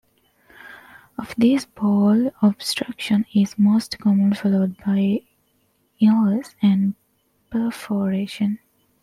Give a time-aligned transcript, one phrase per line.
[1.19, 5.19] Of these, bowel obstruction is most common, followed by
[6.01, 6.95] ileus and
[7.51, 8.57] perforation.